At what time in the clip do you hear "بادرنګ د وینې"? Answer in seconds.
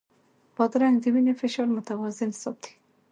0.55-1.33